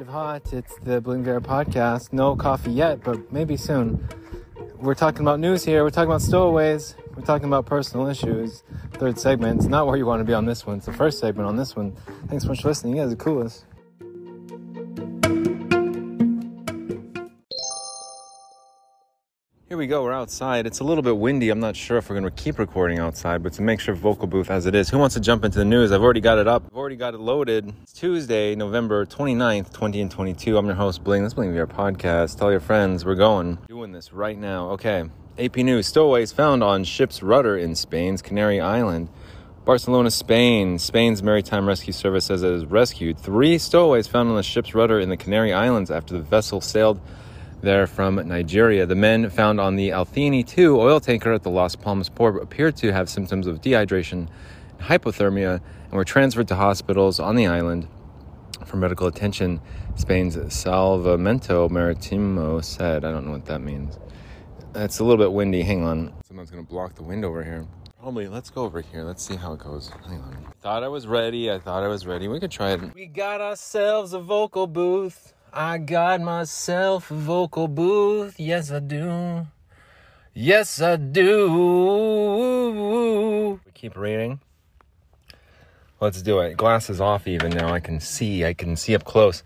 [0.00, 0.52] of hot.
[0.52, 2.12] It's the Bling Viera podcast.
[2.12, 4.06] No coffee yet, but maybe soon.
[4.76, 5.82] We're talking about news here.
[5.82, 6.94] We're talking about stowaways.
[7.16, 8.62] We're talking about personal issues.
[8.92, 9.60] Third segment.
[9.60, 10.76] It's not where you want to be on this one.
[10.76, 11.96] It's the first segment on this one.
[12.28, 12.94] Thanks so much for listening.
[12.94, 13.64] You guys are the coolest.
[19.78, 20.02] We go.
[20.02, 20.66] We're outside.
[20.66, 21.50] It's a little bit windy.
[21.50, 24.26] I'm not sure if we're going to keep recording outside, but to make sure vocal
[24.26, 24.88] booth as it is.
[24.88, 25.92] Who wants to jump into the news?
[25.92, 26.64] I've already got it up.
[26.66, 27.72] I've already got it loaded.
[27.84, 30.58] It's Tuesday, November 29th, 20 and 22.
[30.58, 31.22] I'm your host, Bling.
[31.22, 32.36] This is Bling Viera podcast.
[32.36, 33.56] Tell your friends we're going.
[33.68, 34.70] Doing this right now.
[34.70, 35.04] Okay.
[35.38, 35.86] AP News.
[35.86, 39.08] Stowaways found on ship's rudder in Spain's Canary Island.
[39.64, 40.80] Barcelona, Spain.
[40.80, 44.98] Spain's Maritime Rescue Service says it has rescued three stowaways found on the ship's rudder
[44.98, 47.00] in the Canary Islands after the vessel sailed
[47.60, 48.86] there from Nigeria.
[48.86, 52.76] The men found on the Alithini 2 oil tanker at the Las Palmas port appeared
[52.76, 54.30] to have symptoms of dehydration and
[54.80, 57.88] hypothermia and were transferred to hospitals on the island
[58.64, 59.60] for medical attention.
[59.96, 63.04] Spain's Salvamento Maritimo said.
[63.04, 63.98] I don't know what that means.
[64.74, 65.62] It's a little bit windy.
[65.62, 66.12] Hang on.
[66.22, 67.66] Someone's going to block the wind over here.
[67.98, 68.28] Probably.
[68.28, 69.02] Let's go over here.
[69.02, 69.90] Let's see how it goes.
[70.06, 70.46] Hang on.
[70.60, 71.50] Thought I was ready.
[71.50, 72.28] I thought I was ready.
[72.28, 72.94] We could try it.
[72.94, 75.34] We got ourselves a vocal booth.
[75.52, 78.38] I got myself a vocal booth.
[78.38, 79.46] Yes, I do.
[80.34, 81.48] Yes, I do.
[83.64, 84.40] We keep reading.
[86.00, 86.56] Let's do it.
[86.56, 87.72] Glasses off even now.
[87.72, 88.44] I can see.
[88.44, 89.42] I can see up close.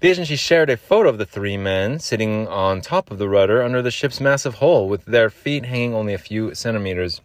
[0.00, 3.62] The agency shared a photo of the three men sitting on top of the rudder
[3.62, 7.22] under the ship's massive hull with their feet hanging only a few centimeters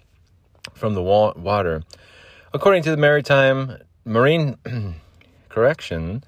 [0.75, 1.83] from the wa- water.
[2.53, 4.55] According to the Maritime Marine
[5.49, 6.23] Correction,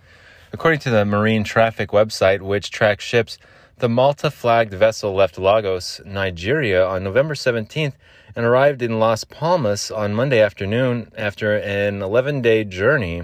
[0.54, 3.38] According to the Marine Traffic website, which tracks ships,
[3.78, 7.94] the Malta flagged vessel left Lagos, Nigeria on November 17th
[8.36, 13.24] and arrived in Las Palmas on Monday afternoon after an 11 day journey.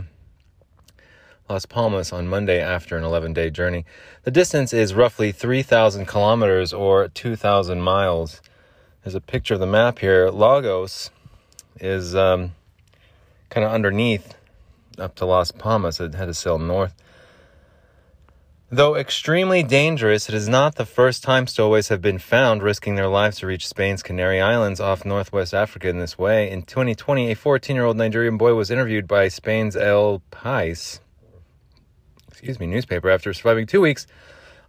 [1.49, 3.85] Las Palmas on Monday after an 11 day journey.
[4.23, 8.41] The distance is roughly 3,000 kilometers or 2,000 miles.
[9.03, 10.29] There's a picture of the map here.
[10.29, 11.09] Lagos
[11.79, 12.53] is um,
[13.49, 14.33] kind of underneath
[14.97, 15.99] up to Las Palmas.
[15.99, 16.93] It had to sail north.
[18.69, 23.07] Though extremely dangerous, it is not the first time stowaways have been found risking their
[23.07, 26.51] lives to reach Spain's Canary Islands off northwest Africa in this way.
[26.51, 30.99] In 2020, a 14 year old Nigerian boy was interviewed by Spain's El País
[32.37, 34.05] excuse me, newspaper after surviving two weeks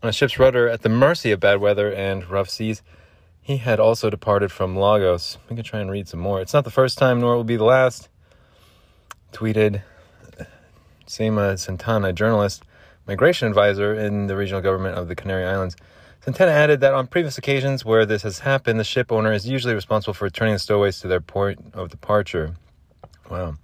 [0.02, 2.82] on a ship's rudder at the mercy of bad weather and rough seas.
[3.42, 5.36] He had also departed from Lagos.
[5.50, 6.40] We can try and read some more.
[6.40, 8.08] It's not the first time, nor will be the last.
[9.34, 9.82] Tweeted
[11.06, 12.62] Txema Santana, journalist
[13.08, 15.74] migration advisor in the regional government of the Canary Islands.
[16.20, 19.72] Santana added that on previous occasions where this has happened, the ship owner is usually
[19.72, 22.54] responsible for returning the stowaways to their port of departure.
[23.30, 23.56] Wow.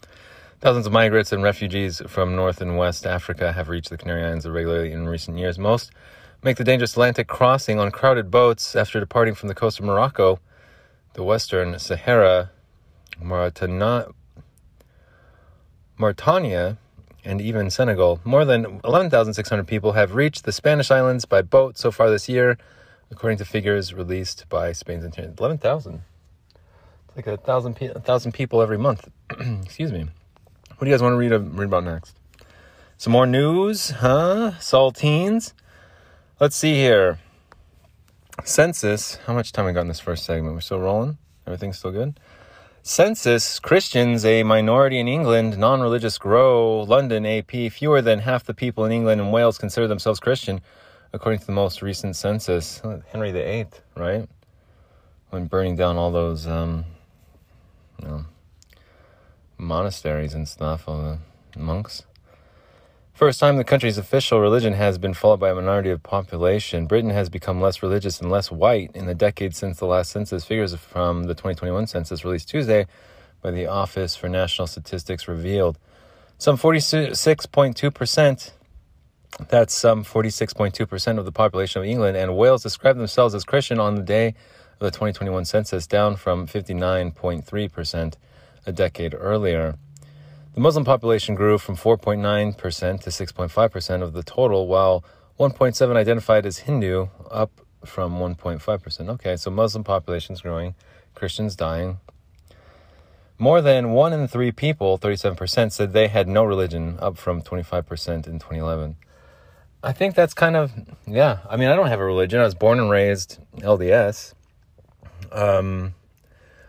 [0.61, 4.49] Thousands of migrants and refugees from North and West Africa have reached the Canary Islands
[4.49, 5.59] regularly in recent years.
[5.59, 5.93] Most
[6.43, 10.41] make the dangerous Atlantic crossing on crowded boats after departing from the coast of Morocco,
[11.13, 12.51] the Western Sahara,
[13.21, 14.09] Mauritania
[17.25, 18.21] and even Senegal.
[18.25, 22.59] More than 11,600 people have reached the Spanish islands by boat so far this year,
[23.11, 25.33] according to figures released by Spain's Interior.
[25.39, 26.03] 11,000.
[27.09, 29.09] It's like a thousand, pe- a thousand people every month.
[29.63, 30.07] Excuse me.
[30.77, 32.17] What do you guys want to read, uh, read about next?
[32.97, 34.53] Some more news, huh?
[34.59, 35.53] Saltines.
[36.41, 37.19] Let's see here.
[38.45, 39.17] Census.
[39.27, 40.55] How much time we got in this first segment?
[40.55, 41.19] We're still rolling?
[41.47, 42.19] Everything's still good?
[42.87, 46.83] Census Christians, a minority in England, non religious grow.
[46.83, 50.61] London AP, fewer than half the people in England and Wales consider themselves Christian,
[51.11, 52.83] according to the most recent census.
[53.09, 54.29] Henry VIII, right?
[55.31, 56.85] When burning down all those um,
[58.03, 58.25] you know,
[59.57, 61.19] monasteries and stuff, all
[61.55, 62.05] the monks.
[63.15, 66.87] First time the country's official religion has been followed by a minority of population.
[66.87, 70.45] Britain has become less religious and less white in the decades since the last census.
[70.45, 72.89] Figures from the 2021 census released Tuesday
[73.41, 75.79] by the Office for National Statistics revealed
[76.39, 78.51] some 46.2%.
[79.49, 83.95] That's some 46.2% of the population of England and Wales described themselves as Christian on
[83.95, 84.35] the day
[84.81, 88.15] of the 2021 census, down from 59.3%
[88.67, 89.77] a decade earlier.
[90.55, 92.57] The Muslim population grew from 4.9%
[93.01, 95.05] to 6.5% of the total, while
[95.39, 97.51] 1.7 identified as Hindu, up
[97.85, 99.09] from 1.5%.
[99.11, 100.77] Okay, so Muslim population is growing,
[101.17, 101.99] Christians dying.
[103.37, 108.29] More than one in three people, 37%, said they had no religion, up from 25%
[108.29, 108.95] in 2011.
[109.83, 110.73] I think that's kind of,
[111.05, 111.39] yeah.
[111.51, 112.41] I mean, I don't have a religion.
[112.41, 114.35] I was born and raised LDS.
[115.33, 115.95] Um,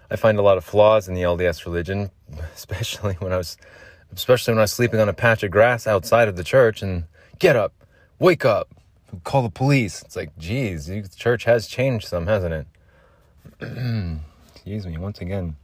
[0.10, 2.12] I find a lot of flaws in the LDS religion,
[2.56, 3.58] especially when I was
[4.14, 7.06] especially when I was sleeping on a patch of grass outside of the church and
[7.38, 7.74] get up,
[8.18, 8.70] Wake up!
[9.26, 10.02] Call the police.
[10.02, 12.68] It's like, geez, the church has changed some, hasn't it?
[14.56, 15.58] Excuse me, once again.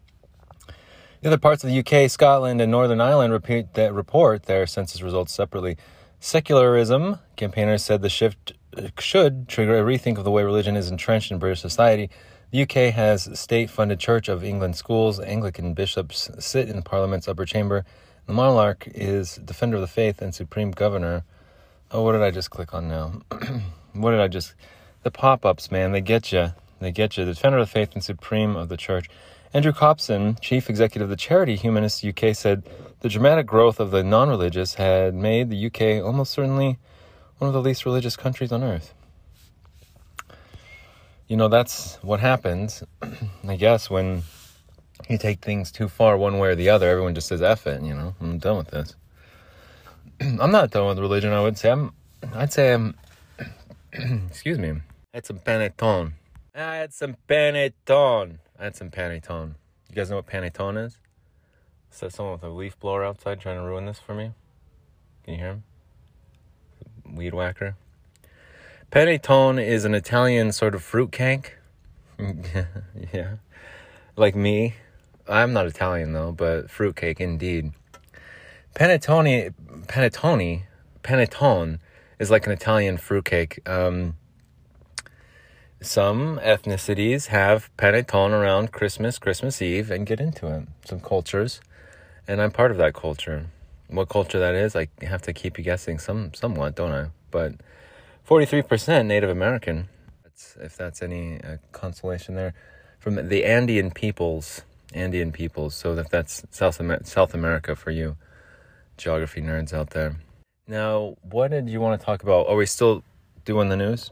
[1.22, 5.02] The other parts of the UK, Scotland, and Northern Ireland repeat that report their census
[5.02, 5.78] results separately.
[6.20, 10.92] Secularism campaigners said the shift uh, should trigger a rethink of the way religion is
[10.92, 12.10] entrenched in British society.
[12.52, 15.22] The UK has state-funded Church of England schools.
[15.22, 17.86] Anglican bishops sit in Parliament's upper chamber.
[18.28, 21.24] The monarch is defender of the faith and supreme governor.
[21.92, 23.22] Oh, what did I just click on now?
[23.94, 24.54] what did I just?
[25.04, 26.52] The pop-ups, man, they get you.
[26.82, 27.24] They get you.
[27.24, 29.10] The defender of the faith and supreme of the church.
[29.54, 32.64] Andrew Copson, chief executive of the charity Humanists UK, said
[33.00, 36.80] the dramatic growth of the non religious had made the UK almost certainly
[37.38, 38.94] one of the least religious countries on earth.
[41.32, 42.84] You know, that's what happens,
[43.48, 44.24] I guess, when
[45.08, 46.90] you take things too far one way or the other.
[46.90, 48.98] Everyone just says, F it, you know, I'm done with this.
[50.20, 51.72] I'm not done with religion, I would say.
[51.72, 51.94] I'm,
[52.34, 52.96] I'd say I'm,
[54.28, 54.82] excuse me, I
[55.14, 56.12] had some panettone.
[56.54, 58.40] I had some panettone.
[58.60, 59.54] I had some panettone.
[59.90, 60.98] You guys know what panettone is?
[61.94, 64.32] Is that someone with a leaf blower outside trying to ruin this for me?
[65.24, 65.64] Can you hear him?
[67.10, 67.78] Weed whacker.
[68.92, 71.56] Panettone is an Italian sort of fruit cake.
[73.14, 73.36] yeah.
[74.18, 74.76] Like me.
[75.30, 77.72] I'm not Italian though, but fruitcake indeed.
[78.76, 79.54] Panettone,
[79.88, 80.64] panettone,
[81.04, 81.80] panettone
[82.20, 83.68] is like an Italian fruitcake.
[83.68, 84.18] Um,
[85.82, 90.68] some ethnicities have panettone around Christmas, Christmas Eve, and get into it.
[90.84, 91.62] Some cultures,
[92.28, 93.48] and I'm part of that culture.
[93.88, 97.08] What culture that is, I have to keep you guessing some somewhat, don't I?
[97.32, 97.56] But
[98.28, 99.90] 43% Native American.
[100.24, 102.54] That's, if that's any uh, consolation there,
[103.00, 104.62] from the Andean peoples,
[104.94, 105.76] Andean peoples.
[105.76, 108.18] So if that's South Amer- South America for you,
[108.98, 110.18] geography nerds out there.
[110.68, 112.48] Now, what did you want to talk about?
[112.48, 113.04] Are we still
[113.46, 114.12] doing the news?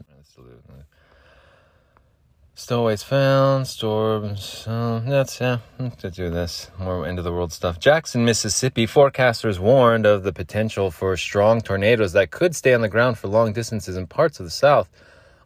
[2.60, 4.66] Stowaways found, storms.
[4.68, 5.60] Um, that's yeah.
[6.00, 7.80] To do this more end of the world stuff.
[7.80, 8.86] Jackson, Mississippi.
[8.86, 13.28] Forecasters warned of the potential for strong tornadoes that could stay on the ground for
[13.28, 14.90] long distances in parts of the South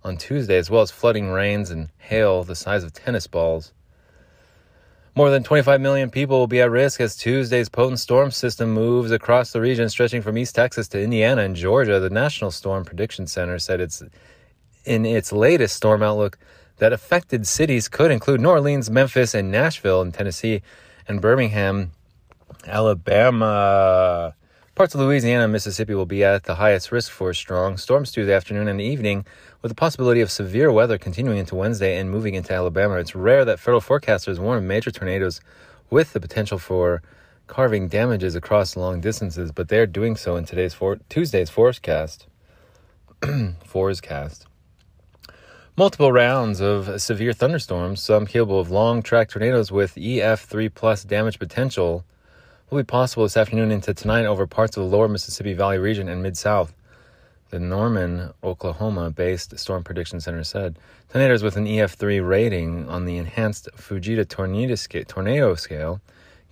[0.02, 3.72] on Tuesday, as well as flooding rains and hail the size of tennis balls.
[5.14, 9.12] More than 25 million people will be at risk as Tuesday's potent storm system moves
[9.12, 12.00] across the region, stretching from East Texas to Indiana and Georgia.
[12.00, 14.02] The National Storm Prediction Center said it's
[14.84, 16.38] in its latest storm outlook
[16.78, 20.62] that affected cities could include New Orleans, Memphis, and Nashville in Tennessee,
[21.06, 21.92] and Birmingham,
[22.66, 24.34] Alabama.
[24.74, 28.34] Parts of Louisiana and Mississippi will be at the highest risk for strong storms Tuesday
[28.34, 29.24] afternoon and evening,
[29.62, 32.96] with the possibility of severe weather continuing into Wednesday and moving into Alabama.
[32.96, 35.40] It's rare that federal forecasters warn of major tornadoes
[35.90, 37.02] with the potential for
[37.46, 42.26] carving damages across long distances, but they're doing so in today's for- Tuesday's forecast.
[43.64, 44.46] forecast.
[45.76, 51.40] Multiple rounds of severe thunderstorms, some capable of long track tornadoes with EF3 plus damage
[51.40, 52.04] potential,
[52.70, 56.08] will be possible this afternoon into tonight over parts of the lower Mississippi Valley region
[56.08, 56.72] and Mid South.
[57.50, 60.78] The Norman, Oklahoma based Storm Prediction Center said
[61.08, 66.00] tornadoes with an EF3 rating on the enhanced Fujita tornado scale,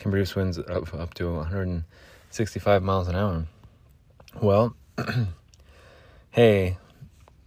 [0.00, 3.44] can produce winds of up to 165 miles an hour.
[4.40, 4.74] Well,
[6.32, 6.76] hey,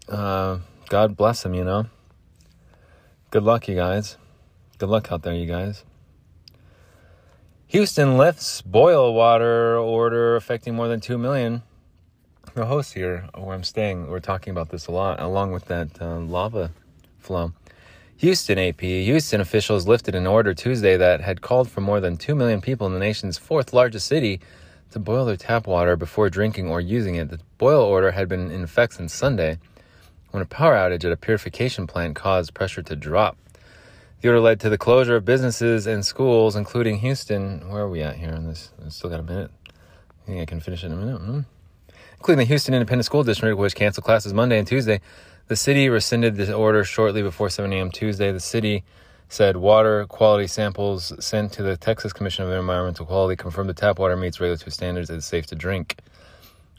[0.08, 1.88] uh, God bless them, you know.
[3.32, 4.18] Good luck, you guys.
[4.78, 5.84] Good luck out there, you guys.
[7.68, 11.64] Houston lifts boil water order affecting more than 2 million.
[12.54, 16.00] The host here, where I'm staying, we're talking about this a lot, along with that
[16.00, 16.72] uh, lava
[17.18, 17.54] flow.
[18.18, 22.36] Houston AP, Houston officials lifted an order Tuesday that had called for more than 2
[22.36, 24.40] million people in the nation's fourth largest city
[24.92, 27.30] to boil their tap water before drinking or using it.
[27.30, 29.58] The boil order had been in effect since Sunday
[30.36, 33.38] when a power outage at a purification plant caused pressure to drop.
[34.20, 37.70] The order led to the closure of businesses and schools, including Houston.
[37.70, 38.72] Where are we at here on this?
[38.86, 39.50] I still got a minute.
[39.70, 41.22] I think I can finish it in a minute.
[41.22, 41.40] Mm-hmm.
[42.18, 45.00] Including the Houston Independent School District, which canceled classes Monday and Tuesday.
[45.48, 47.92] The city rescinded the order shortly before 7 a.m.
[47.92, 48.34] Tuesday.
[48.34, 48.84] The city
[49.30, 54.00] said water quality samples sent to the Texas Commission of Environmental Quality confirmed the tap
[54.00, 56.00] water meets regulatory standards and is safe to drink.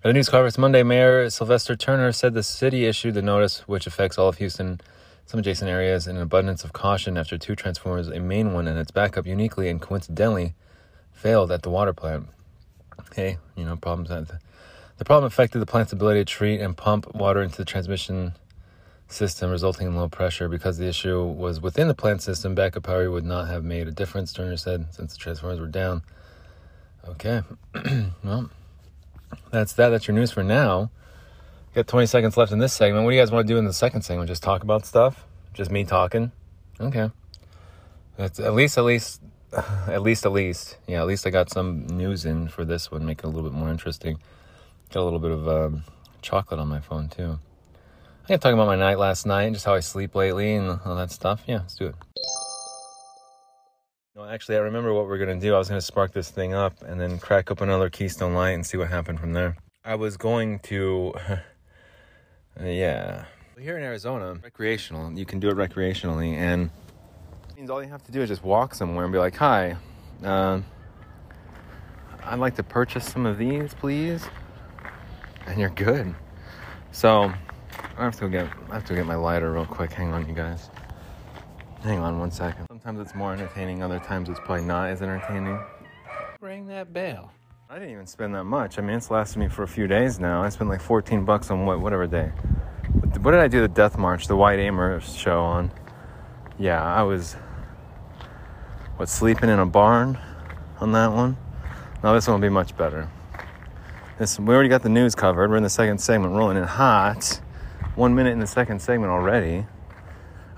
[0.06, 3.88] At a news conference Monday, Mayor Sylvester Turner said the city issued the notice, which
[3.88, 4.80] affects all of Houston,
[5.24, 8.78] some adjacent areas, in an abundance of caution after two transformers, a main one and
[8.78, 10.54] its backup, uniquely and coincidentally
[11.10, 12.28] failed at the water plant.
[13.16, 14.38] Hey, you know, problems at the,
[14.98, 18.34] the problem affected the plant's ability to treat and pump water into the transmission
[19.08, 20.48] system, resulting in low pressure.
[20.48, 23.90] Because the issue was within the plant system, backup power would not have made a
[23.90, 26.04] difference, Turner said, since the transformers were down.
[27.08, 27.42] Okay,
[28.22, 28.50] well,
[29.50, 29.90] that's that.
[29.90, 30.90] That's your news for now.
[31.74, 33.04] Got 20 seconds left in this segment.
[33.04, 34.28] What do you guys want to do in the second segment?
[34.28, 35.26] Just talk about stuff?
[35.52, 36.32] Just me talking?
[36.80, 37.10] Okay.
[38.16, 39.20] That's at least, at least,
[39.86, 40.78] at least, at least.
[40.86, 43.48] Yeah, at least I got some news in for this one, make it a little
[43.48, 44.18] bit more interesting.
[44.90, 45.84] Got a little bit of um,
[46.22, 47.38] chocolate on my phone too.
[48.24, 50.80] I can talk about my night last night, and just how I sleep lately and
[50.84, 51.42] all that stuff.
[51.46, 51.94] Yeah, let's do it.
[54.16, 55.54] No, actually, I remember what we're gonna do.
[55.54, 58.64] I was gonna spark this thing up and then crack up another Keystone Light and
[58.64, 59.58] see what happened from there.
[59.84, 61.12] I was going to,
[62.58, 63.26] yeah.
[63.60, 65.12] Here in Arizona, recreational.
[65.12, 66.70] You can do it recreationally, and
[67.50, 69.76] it means all you have to do is just walk somewhere and be like, "Hi,
[70.24, 70.62] uh,
[72.24, 74.24] I'd like to purchase some of these, please,"
[75.46, 76.14] and you're good.
[76.90, 77.32] So
[77.98, 79.92] I have to go get I have to go get my lighter real quick.
[79.92, 80.70] Hang on, you guys.
[81.82, 82.65] Hang on one second.
[82.86, 85.58] Sometimes it's more entertaining, other times it's probably not as entertaining.
[86.40, 87.32] Ring that bell.
[87.68, 88.78] I didn't even spend that much.
[88.78, 90.40] I mean, it's lasted me for a few days now.
[90.40, 92.30] I spent like 14 bucks on what, whatever day.
[93.22, 95.72] What did I do the Death March, the White Aimer show on?
[96.60, 97.32] Yeah, I was,
[98.98, 100.16] what, sleeping in a barn
[100.78, 101.36] on that one?
[102.04, 103.10] Now this one will be much better.
[104.16, 105.50] This, we already got the news covered.
[105.50, 107.40] We're in the second segment, rolling in hot.
[107.96, 109.66] One minute in the second segment already.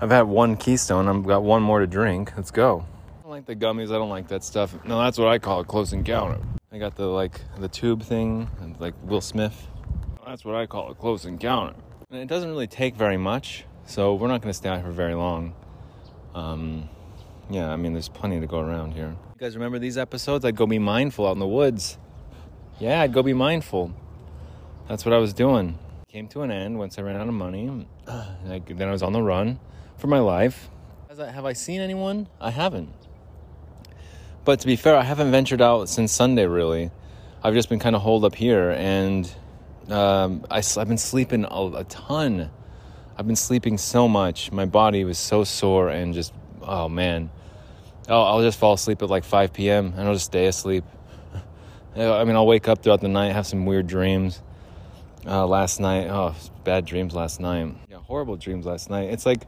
[0.01, 1.09] I've had one Keystone.
[1.09, 2.31] I've got one more to drink.
[2.37, 2.85] Let's go.
[3.19, 3.89] I don't like the gummies.
[3.89, 4.73] I don't like that stuff.
[4.85, 6.39] No, that's what I call a close encounter.
[6.71, 9.67] I got the like the tube thing, like Will Smith.
[10.25, 11.75] That's what I call a close encounter.
[12.11, 14.91] And it doesn't really take very much, so we're not going to stay out here
[14.91, 15.53] very long.
[16.33, 16.87] Um,
[17.49, 19.09] yeah, I mean, there's plenty to go around here.
[19.09, 20.45] You guys remember these episodes?
[20.45, 21.97] I'd go be mindful out in the woods.
[22.79, 23.93] Yeah, I'd go be mindful.
[24.87, 25.77] That's what I was doing.
[26.11, 27.87] Came to an end once I ran out of money.
[28.07, 29.59] I, then I was on the run
[29.97, 30.67] for my life.
[31.07, 32.27] I, have I seen anyone?
[32.41, 32.91] I haven't.
[34.43, 36.89] But to be fair, I haven't ventured out since Sunday, really.
[37.43, 39.31] I've just been kind of holed up here, and
[39.89, 42.49] um, I, have been sleeping a, a, ton.
[43.15, 44.51] I've been sleeping so much.
[44.51, 47.29] My body was so sore, and just, oh man.
[48.07, 50.85] I'll, I'll just fall asleep at like 5 p.m., and I'll just stay asleep.
[51.95, 54.41] I mean, I'll wake up throughout the night, have some weird dreams.
[55.25, 56.33] Uh, last night, oh,
[56.63, 57.75] bad dreams last night.
[57.89, 59.09] Yeah, horrible dreams last night.
[59.09, 59.45] It's like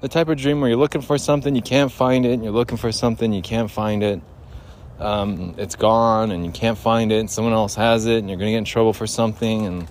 [0.00, 2.52] the type of dream where you're looking for something, you can't find it, and you're
[2.52, 4.20] looking for something, you can't find it.
[4.98, 8.38] Um, it's gone, and you can't find it, and someone else has it, and you're
[8.38, 9.88] gonna get in trouble for something, and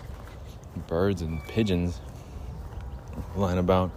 [0.88, 2.00] birds and pigeons
[3.34, 3.92] flying about.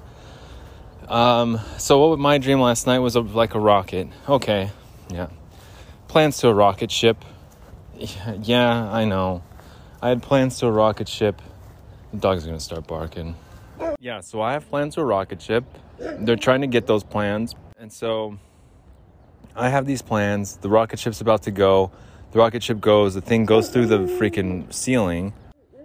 [1.08, 4.08] Um, so what my dream last night was a, like a rocket.
[4.28, 4.70] Okay,
[5.10, 5.28] yeah.
[6.08, 7.24] Plans to a rocket ship.
[8.42, 9.42] Yeah, I know.
[10.04, 11.40] I had plans to a rocket ship.
[12.12, 13.34] The dog's gonna start barking.
[13.98, 15.64] Yeah, so I have plans to a rocket ship.
[15.98, 17.54] They're trying to get those plans.
[17.78, 18.38] And so
[19.56, 20.58] I have these plans.
[20.58, 21.90] The rocket ship's about to go.
[22.32, 25.32] The rocket ship goes, the thing goes through the freaking ceiling.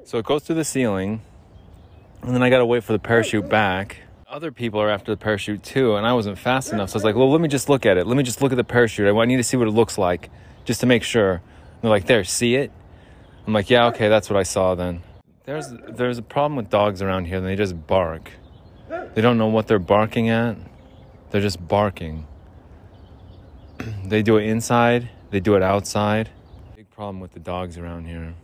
[0.04, 1.22] So it goes through the ceiling.
[2.22, 4.00] And then I gotta wait for the parachute back.
[4.28, 6.90] Other people are after the parachute too, and I wasn't fast enough.
[6.90, 8.06] So I was like, well, let me just look at it.
[8.06, 9.08] Let me just look at the parachute.
[9.16, 10.30] I need to see what it looks like
[10.66, 11.36] just to make sure.
[11.36, 11.42] And
[11.84, 12.74] they're like, there, see it?
[13.50, 15.02] I'm like, yeah, okay, that's what I saw then.
[15.46, 17.42] There's there's a problem with dogs around here.
[17.42, 18.30] They just bark.
[19.16, 20.56] They don't know what they're barking at.
[21.32, 22.28] They're just barking.
[24.06, 25.10] they do it inside.
[25.32, 26.30] They do it outside.
[26.76, 28.36] Big problem with the dogs around here.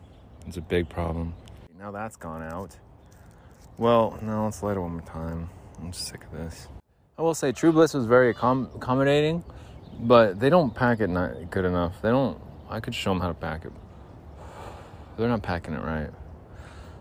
[0.47, 1.35] It's a big problem.
[1.77, 2.75] Now that's gone out.
[3.77, 5.51] Well, now let's light it one more time.
[5.79, 6.67] I'm sick of this.
[7.19, 9.43] I will say True Bliss was very accom- accommodating,
[9.99, 12.01] but they don't pack it not good enough.
[12.01, 12.41] They don't.
[12.71, 13.71] I could show them how to pack it.
[15.17, 16.09] They're not packing it right.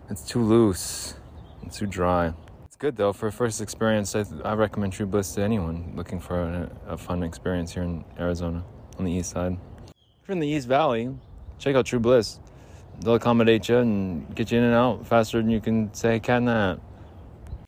[0.09, 1.15] It's too loose.
[1.63, 2.33] It's too dry.
[2.63, 4.15] It's good though for a first experience.
[4.15, 8.05] I, I recommend True Bliss to anyone looking for a, a, fun experience here in
[8.19, 8.63] Arizona
[8.97, 9.57] on the east side.
[9.87, 11.13] If you're in the East Valley,
[11.57, 12.39] check out True Bliss.
[13.01, 16.41] They'll accommodate you and get you in and out faster than you can say cat
[16.41, 16.81] in.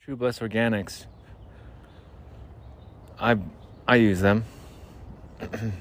[0.00, 1.06] True Bliss Organics.
[3.20, 3.36] I
[3.86, 4.44] I use them.
[5.40, 5.72] this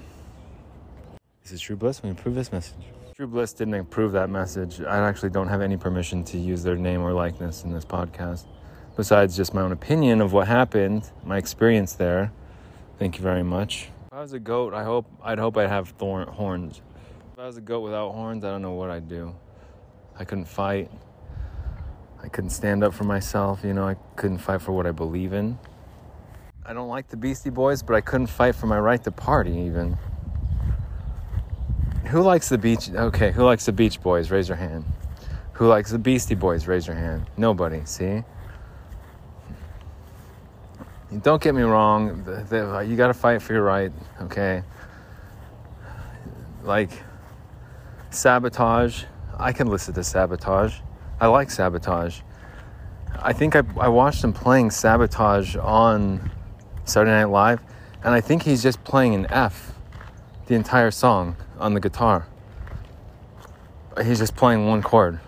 [1.51, 2.03] is True Bliss.
[2.03, 2.96] We approve this message.
[3.17, 4.79] True Bliss didn't approve that message.
[4.79, 8.45] I actually don't have any permission to use their name or likeness in this podcast,
[8.95, 12.31] besides just my own opinion of what happened, my experience there.
[12.99, 13.89] Thank you very much.
[14.05, 16.83] If I was a goat, I hope I'd hope I'd have thorn, horns.
[17.33, 19.33] If I was a goat without horns, I don't know what I'd do.
[20.19, 20.91] I couldn't fight.
[22.21, 23.63] I couldn't stand up for myself.
[23.63, 25.57] You know, I couldn't fight for what I believe in.
[26.63, 29.57] I don't like the Beastie Boys, but I couldn't fight for my right to party
[29.57, 29.97] even.
[32.07, 32.89] Who likes the beach?
[32.89, 34.31] Okay, who likes the Beach Boys?
[34.31, 34.85] Raise your hand.
[35.53, 36.67] Who likes the Beastie Boys?
[36.67, 37.25] Raise your hand.
[37.35, 37.81] Nobody.
[37.85, 38.23] See.
[41.21, 42.25] Don't get me wrong.
[42.87, 43.91] You got to fight for your right.
[44.21, 44.63] Okay.
[46.63, 46.91] Like
[48.09, 49.03] sabotage.
[49.37, 50.75] I can listen to sabotage.
[51.19, 52.21] I like sabotage.
[53.19, 56.31] I think I, I watched him playing Sabotage on
[56.85, 57.61] Saturday Night Live,
[58.03, 59.73] and I think he's just playing an F
[60.47, 62.25] the entire song on the guitar.
[64.03, 65.19] He's just playing one chord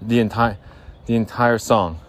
[0.00, 0.58] the entire
[1.06, 2.00] the entire song.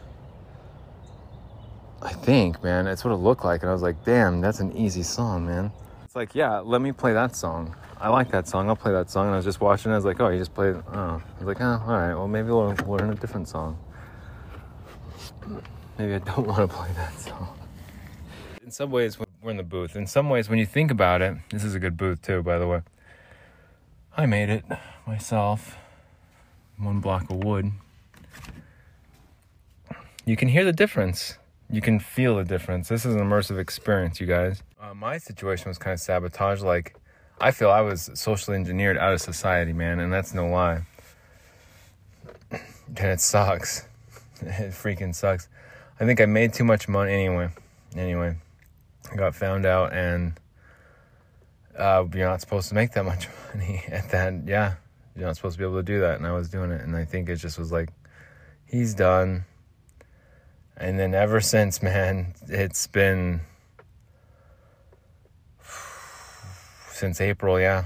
[2.01, 4.75] I think, man, that's what it looked like, and I was like, damn, that's an
[4.77, 5.71] easy song, man.
[6.03, 7.75] It's like, yeah, let me play that song.
[8.00, 8.69] I like that song.
[8.69, 9.25] I'll play that song.
[9.27, 9.91] And I was just watching.
[9.91, 10.75] I was like, oh, he just played.
[10.75, 12.13] Oh, I was like, oh, all right.
[12.13, 13.79] Well, maybe we'll learn a different song.
[15.97, 17.57] Maybe I don't want to play that song.
[18.63, 19.96] In some ways, we're in the booth.
[19.96, 22.58] In some ways, when you think about it, this is a good booth too, by
[22.58, 22.82] the way.
[24.18, 24.66] I made it
[25.06, 25.78] myself.
[26.78, 27.72] One block of wood.
[30.25, 31.38] You can hear the difference.
[31.70, 32.90] You can feel the difference.
[32.90, 34.64] This is an immersive experience, you guys.
[34.82, 36.62] Uh, my situation was kind of sabotage.
[36.62, 36.96] Like,
[37.40, 40.82] I feel I was socially engineered out of society, man, and that's no lie.
[42.98, 43.86] And it sucks.
[44.42, 45.50] it freaking sucks.
[46.00, 47.50] I think I made too much money anyway.
[47.96, 48.36] Anyway,
[49.15, 50.39] got found out, and
[51.77, 54.33] uh, you're not supposed to make that much money at that.
[54.45, 54.75] Yeah,
[55.15, 56.95] you're not supposed to be able to do that, and I was doing it, and
[56.95, 57.89] I think it just was like,
[58.65, 59.45] he's done.
[60.77, 63.41] And then ever since, man, it's been
[66.89, 67.85] since April, yeah.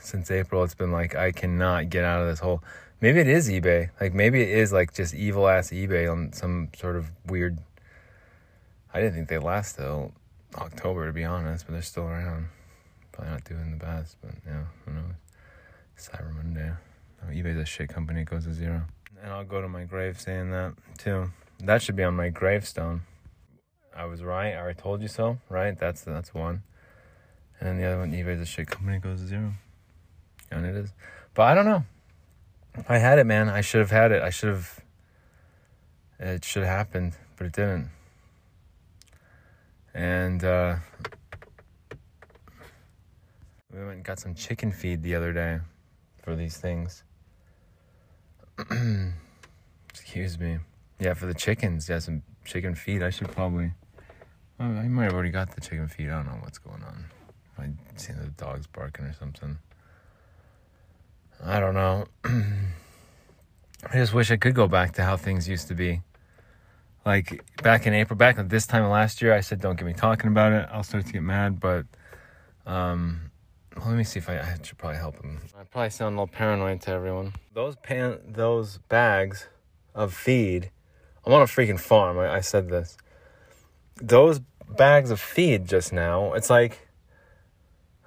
[0.00, 2.62] Since April, it's been like I cannot get out of this hole.
[3.00, 3.90] Maybe it is eBay.
[4.00, 7.58] Like maybe it is like just evil ass eBay on some sort of weird.
[8.96, 10.10] I didn't think they'd last till
[10.54, 12.48] October, to be honest, but they're still around.
[13.12, 15.12] Probably not doing the best, but yeah, who knows?
[15.98, 16.72] Cyber Monday.
[17.22, 18.22] Oh, eBay's a shit company.
[18.22, 18.84] It goes to zero.
[19.22, 21.30] And I'll go to my grave saying that too.
[21.58, 23.02] That should be on my gravestone.
[23.94, 24.56] I was right.
[24.56, 25.40] I told you so.
[25.50, 25.78] Right?
[25.78, 26.62] That's that's one.
[27.60, 29.52] And then the other one, eBay's a shit company, goes to zero.
[30.50, 30.94] And it is.
[31.34, 31.84] But I don't know.
[32.88, 33.50] I had it, man.
[33.50, 34.22] I should have had it.
[34.22, 34.80] I should have.
[36.18, 37.90] It should have happened, but it didn't.
[39.96, 40.76] And uh,
[43.72, 45.60] we went and got some chicken feed the other day
[46.22, 47.02] for these things.
[49.88, 50.58] Excuse me.
[51.00, 51.88] Yeah, for the chickens.
[51.88, 53.02] Yeah, some chicken feed.
[53.02, 53.72] I should probably.
[54.60, 56.10] I might have already got the chicken feed.
[56.10, 57.06] I don't know what's going on.
[57.58, 59.56] I seen the dogs barking or something.
[61.42, 62.04] I don't know.
[62.24, 66.02] I just wish I could go back to how things used to be.
[67.06, 69.86] Like back in April, back at this time of last year, I said, "Don't get
[69.86, 70.68] me talking about it.
[70.72, 71.86] I'll start to get mad." But
[72.66, 73.30] um,
[73.76, 75.40] well, let me see if I, I should probably help him.
[75.56, 77.34] I probably sound a little paranoid to everyone.
[77.54, 79.46] Those pan, those bags
[79.94, 80.72] of feed.
[81.24, 82.18] I'm on a freaking farm.
[82.18, 82.96] I, I said this.
[84.02, 84.40] Those
[84.76, 86.32] bags of feed just now.
[86.32, 86.88] It's like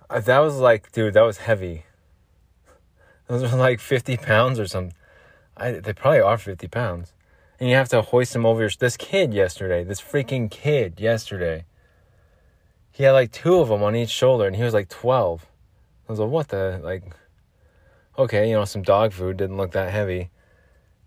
[0.09, 1.85] uh, that was like, dude, that was heavy.
[3.27, 4.93] Those were like 50 pounds or something.
[5.55, 7.13] I, they probably are 50 pounds.
[7.59, 8.69] And you have to hoist them over your.
[8.77, 11.65] This kid yesterday, this freaking kid yesterday,
[12.91, 15.45] he had like two of them on each shoulder and he was like 12.
[16.07, 16.79] I was like, what the?
[16.83, 17.03] Like,
[18.17, 20.29] okay, you know, some dog food didn't look that heavy.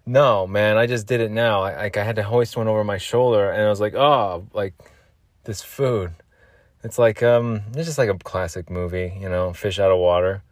[0.05, 1.63] No, man, I just did it now.
[1.63, 4.47] I, like, I had to hoist one over my shoulder and I was like, oh,
[4.53, 4.75] like,
[5.45, 6.13] this food.
[6.85, 10.43] It's like um, it's just like a classic movie, you know, fish out of water.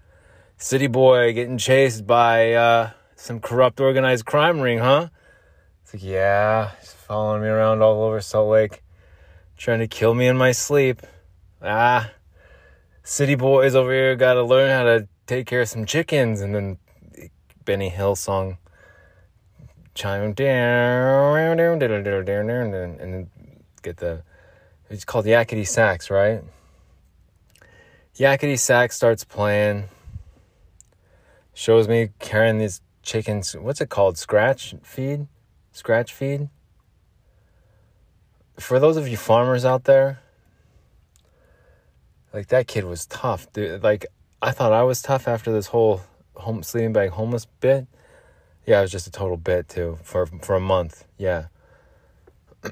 [0.57, 5.09] City boy getting chased by uh, some corrupt organized crime ring, huh?
[5.93, 8.81] It's like, yeah, he's following me around all over Salt Lake,
[9.57, 11.03] trying to kill me in my sleep.
[11.61, 12.13] Ah,
[13.03, 16.55] city boys over here got to learn how to take care of some chickens, and
[16.55, 16.79] then
[17.65, 18.59] Benny Hill song
[19.95, 23.31] chime down, and then
[23.83, 24.23] get the
[24.91, 26.45] it's called Yakety Sax, right?
[28.17, 29.89] Yakety Sax starts playing,
[31.53, 33.55] shows me carrying these chickens.
[33.55, 34.19] What's it called?
[34.19, 35.27] Scratch feed?
[35.81, 36.51] Scratch feed?
[38.59, 40.21] For those of you farmers out there,
[42.35, 43.83] like that kid was tough, dude.
[43.83, 44.05] Like
[44.43, 46.03] I thought I was tough after this whole
[46.35, 47.87] home sleeping bag homeless bit.
[48.67, 51.07] Yeah, it was just a total bit too for for a month.
[51.17, 51.47] Yeah.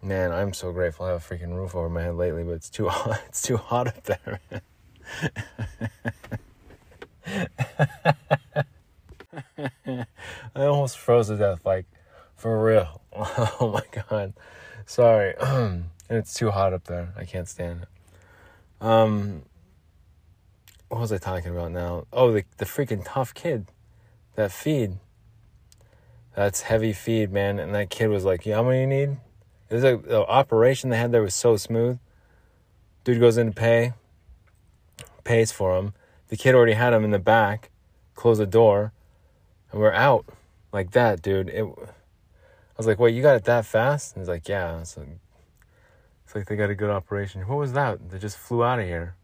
[0.00, 2.70] Man, I'm so grateful I have a freaking roof over my head lately, but it's
[2.70, 3.20] too hot.
[3.28, 4.40] It's too hot up there.
[10.54, 11.86] I almost froze to death, like
[12.46, 13.00] for real.
[13.60, 14.34] Oh my god.
[14.84, 15.34] Sorry.
[15.40, 17.12] and it's too hot up there.
[17.16, 17.88] I can't stand it.
[18.80, 19.42] Um
[20.88, 22.06] what was I talking about now?
[22.12, 23.66] Oh, the the freaking tough kid.
[24.36, 24.98] That feed.
[26.36, 27.58] That's heavy feed, man.
[27.58, 29.16] And that kid was like, "Yeah, how many you need?"
[29.68, 31.98] It was the operation they had there was so smooth.
[33.02, 33.94] Dude goes in to pay,
[35.24, 35.94] pays for him.
[36.28, 37.70] The kid already had him in the back,
[38.14, 38.92] close the door,
[39.72, 40.26] and we're out
[40.72, 41.48] like that, dude.
[41.48, 41.66] It
[42.76, 44.14] was like, wait, you got it that fast?
[44.14, 44.82] And he's like, yeah.
[44.82, 45.06] So
[46.24, 47.42] it's like they got a good operation.
[47.42, 48.10] What was that?
[48.10, 49.16] They just flew out of here.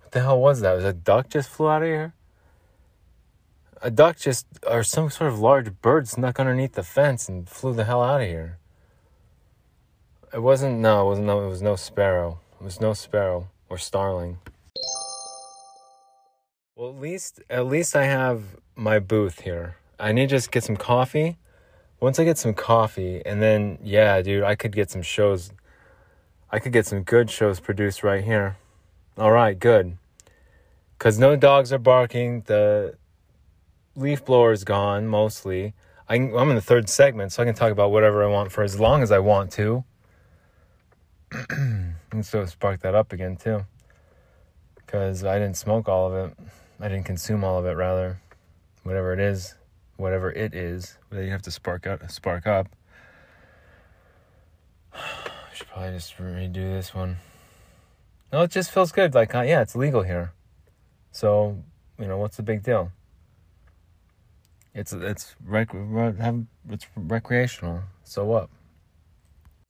[0.00, 0.72] What the hell was that?
[0.72, 2.14] Was a duck just flew out of here?
[3.82, 7.74] A duck just, or some sort of large bird snuck underneath the fence and flew
[7.74, 8.58] the hell out of here.
[10.32, 12.40] It wasn't, no, it wasn't, no, it was no sparrow.
[12.60, 14.38] It was no sparrow or starling.
[16.74, 19.76] Well, at least, at least I have my booth here.
[20.00, 21.36] I need to just get some coffee.
[22.02, 25.52] Once I get some coffee, and then, yeah, dude, I could get some shows.
[26.50, 28.56] I could get some good shows produced right here.
[29.16, 29.98] All right, good.
[30.98, 32.40] Because no dogs are barking.
[32.46, 32.96] The
[33.94, 35.74] leaf blower is gone mostly.
[36.08, 38.64] I, I'm in the third segment, so I can talk about whatever I want for
[38.64, 39.84] as long as I want to.
[41.50, 43.64] and so spark that up again, too.
[44.74, 46.36] Because I didn't smoke all of it.
[46.80, 48.20] I didn't consume all of it, rather.
[48.82, 49.54] Whatever it is,
[49.96, 52.10] whatever it is that you have to spark up.
[52.10, 52.68] Spark up.
[54.94, 57.18] I should probably just redo this one.
[58.32, 59.14] No, it just feels good.
[59.14, 60.32] Like, uh, yeah, it's legal here.
[61.10, 61.62] So,
[61.98, 62.90] you know, what's the big deal?
[64.74, 67.82] It's it's rec- it's recreational.
[68.04, 68.48] So what?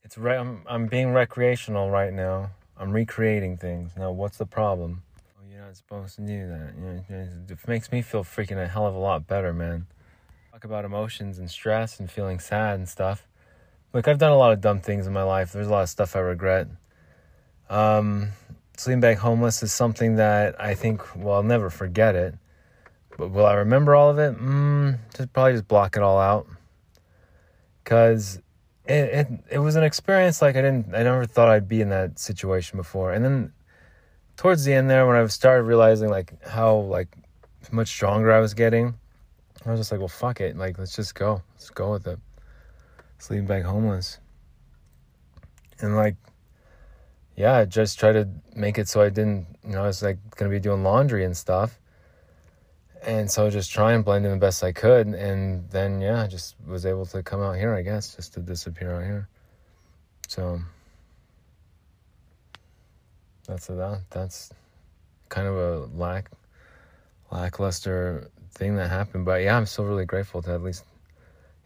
[0.05, 2.51] It's re- I'm I'm being recreational right now.
[2.77, 3.93] I'm recreating things.
[3.97, 5.03] Now, what's the problem?
[5.37, 6.75] Oh, you're not supposed to do that.
[6.77, 9.87] You know, it makes me feel freaking a hell of a lot better, man.
[10.53, 13.27] Talk about emotions and stress and feeling sad and stuff.
[13.95, 15.51] Look, I've done a lot of dumb things in my life.
[15.51, 16.69] There's a lot of stuff I regret.
[17.71, 18.33] Um,
[18.77, 22.35] sleeping bag homeless is something that I think, well, I'll never forget it.
[23.17, 24.39] But will I remember all of it?
[24.39, 26.47] Mm, just probably just block it all out.
[27.85, 28.39] Cause
[28.85, 31.89] it, it it was an experience like I didn't I never thought I'd be in
[31.89, 33.15] that situation before.
[33.15, 33.53] And then
[34.37, 37.09] towards the end there when I started realizing like how like
[37.71, 38.99] much stronger I was getting,
[39.65, 40.57] I was just like, well fuck it.
[40.57, 41.43] Like let's just go.
[41.55, 42.19] Let's go with it.
[43.19, 44.19] Sleeping bag homeless.
[45.81, 46.17] And like
[47.37, 50.19] yeah, I just tried to make it so I didn't you know, I was like
[50.37, 51.79] gonna be doing laundry and stuff
[53.05, 56.27] and so just try and blend in the best I could, and then yeah, I
[56.27, 59.29] just was able to come out here, I guess, just to disappear out here.
[60.29, 60.61] So
[63.47, 64.03] that's that.
[64.11, 64.53] That's
[65.29, 66.31] kind of a lack
[67.31, 70.85] lackluster thing that happened, but yeah, I'm still really grateful to at least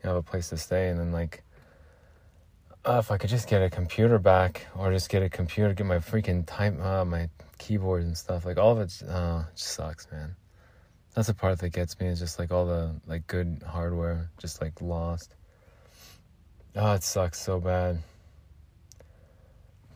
[0.02, 1.42] you know, have a place to stay, and then like.
[2.84, 5.86] Uh, if I could just get a computer back, or just get a computer, get
[5.86, 10.06] my freaking type, uh, my keyboard and stuff, like all of it, uh, just sucks,
[10.12, 10.36] man.
[11.16, 14.60] That's the part that gets me is just like all the like good hardware just
[14.60, 15.34] like lost.
[16.74, 18.02] Oh it sucks so bad.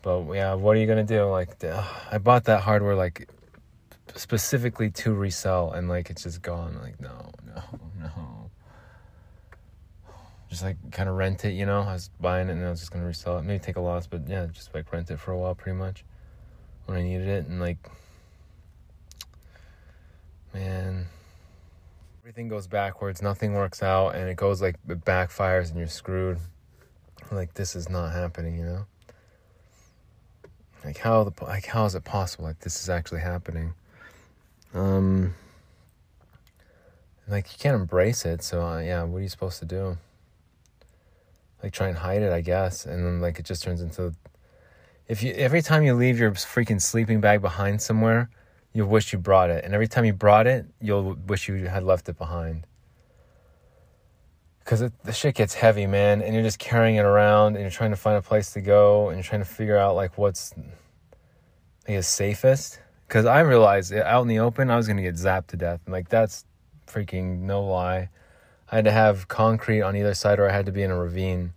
[0.01, 1.23] But yeah what are you gonna do?
[1.25, 3.29] Like uh, i bought that hardware like
[4.15, 6.77] specifically to resell and like it's just gone.
[6.81, 7.63] Like no no
[7.99, 8.51] no.
[10.49, 11.81] Just like kind of rent it you know?
[11.81, 13.43] I was buying it and i was just gonna resell it.
[13.43, 16.03] Maybe take a loss but yeah just like rent it for a while pretty much
[16.85, 17.77] when i needed it and like
[20.53, 21.05] man
[22.21, 23.21] everything goes backwards.
[23.21, 26.37] Nothing works out and it goes like it backfires and you're screwed.
[27.31, 28.85] Like this is not happening you know?
[30.83, 32.45] Like how the like how is it possible?
[32.45, 33.73] Like this is actually happening
[34.73, 35.33] um
[37.27, 39.97] like you can't embrace it so uh, yeah what are you supposed to do
[41.63, 44.13] like try and hide it i guess and then like it just turns into
[45.07, 48.29] if you every time you leave your freaking sleeping bag behind somewhere
[48.73, 49.63] you'll wish you brought it.
[49.65, 52.65] And every time you brought it, you'll wish you had left it behind.
[54.59, 57.89] Because the shit gets heavy, man, and you're just carrying it around and you're trying
[57.89, 60.53] to find a place to go and you're trying to figure out like what's
[61.85, 62.79] the safest.
[63.11, 65.81] Because I realized out in the open, I was to get zapped to death.
[65.85, 66.45] Like, that's
[66.87, 68.07] freaking no lie.
[68.71, 70.97] I had to have concrete on either side or I had to be in a
[70.97, 71.51] ravine.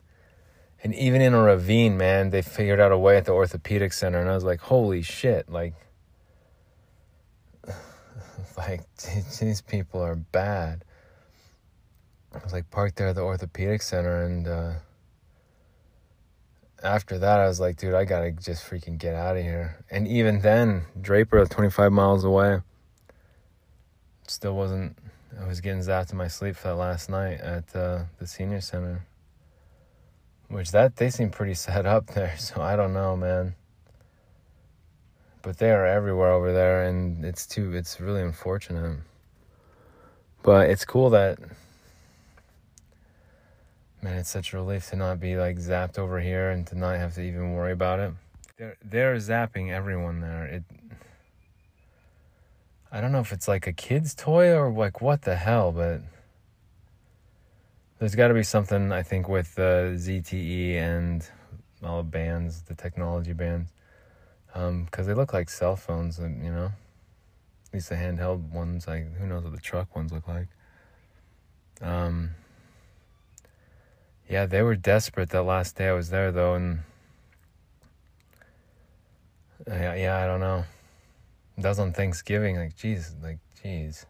[0.83, 4.21] And even in a ravine, man, they figured out a way at the orthopedic center.
[4.21, 5.49] And I was like, holy shit.
[5.49, 5.75] Like,
[8.57, 8.81] like
[9.38, 10.85] these people are bad.
[12.35, 14.73] I was like parked there at the orthopedic center, and uh,
[16.85, 19.85] after that, I was like, dude, I gotta just freaking get out of here.
[19.90, 22.61] And even then, Draper, 25 miles away,
[24.27, 24.97] still wasn't.
[25.40, 28.61] I was getting zapped in my sleep for that last night at uh, the senior
[28.61, 29.05] center.
[30.49, 33.57] Which that they seem pretty set up there, so I don't know, man
[35.44, 38.99] but they are everywhere over there and it's too it's really unfortunate
[40.42, 41.38] but it's cool that
[44.05, 46.97] man it's such a relief to not be like zapped over here and to not
[46.97, 48.12] have to even worry about it
[48.59, 50.62] they're they're zapping everyone there it
[52.93, 56.01] i don't know if it's like a kid's toy or like what the hell but
[57.99, 61.27] there's got to be something I think with the ZTE and
[61.83, 63.73] all the bands, the technology bands,
[64.53, 68.87] because they look like cell phones, you know, at least the handheld ones.
[68.87, 70.49] Like who knows what the truck ones look like.
[71.81, 72.33] Um,
[74.29, 76.81] yeah, they were desperate that last day I was there though, and
[79.67, 80.65] yeah, yeah, I don't know.
[81.59, 82.57] That was on Thanksgiving.
[82.57, 84.05] Like, jeez, like, jeez.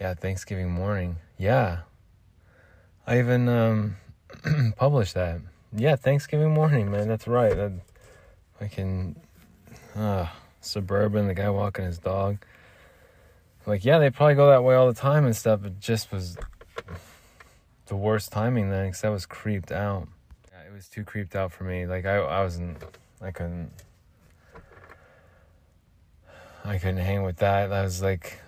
[0.00, 1.16] Yeah, Thanksgiving morning.
[1.38, 1.80] Yeah,
[3.06, 3.96] I even um,
[4.76, 5.40] published that.
[5.74, 7.08] Yeah, Thanksgiving morning, man.
[7.08, 7.54] That's right.
[7.54, 7.72] That
[8.70, 9.16] can
[9.96, 10.26] uh,
[10.60, 12.38] suburban, the guy walking his dog.
[13.66, 15.64] Like, yeah, they probably go that way all the time and stuff.
[15.64, 16.36] It just was
[17.86, 20.08] the worst timing then, because I was creeped out.
[20.50, 21.86] Yeah, it was too creeped out for me.
[21.86, 22.78] Like, I, I wasn't,
[23.20, 23.70] I couldn't,
[26.64, 27.68] I couldn't hang with that.
[27.68, 28.40] That was like,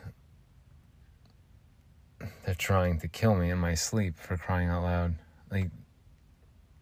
[2.45, 5.15] they're trying to kill me in my sleep for crying out loud.
[5.51, 5.71] Like,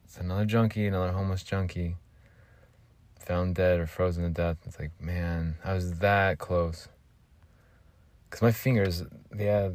[0.04, 1.96] it's another junkie, another homeless junkie,
[3.18, 4.58] found dead or frozen to death.
[4.66, 6.88] It's like, man, I was that close.
[8.32, 9.04] Cause my fingers,
[9.38, 9.68] yeah,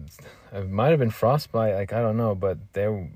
[0.51, 1.75] it might have been frostbite.
[1.75, 3.09] Like I don't know, but they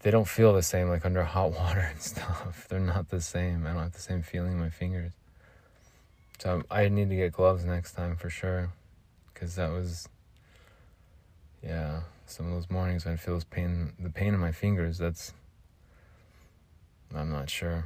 [0.00, 2.66] they don't feel the same like under hot water and stuff.
[2.68, 3.66] They're not the same.
[3.66, 5.12] I don't have the same feeling in my fingers.
[6.38, 8.70] So I need to get gloves next time for sure,
[9.32, 10.08] because that was
[11.62, 15.32] yeah, some of those mornings when I feel pain, the pain in my fingers, that's,
[17.14, 17.84] I'm not sure.